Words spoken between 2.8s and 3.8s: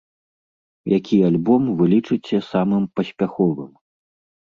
паспяховым?